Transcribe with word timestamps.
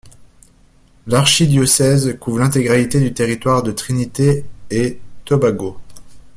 L'archidiocèse 1.05 2.17
couvre 2.19 2.39
l'intégralité 2.39 2.99
du 2.99 3.13
territoire 3.13 3.61
de 3.61 3.71
Trinité-et-Tobago. 3.71 5.77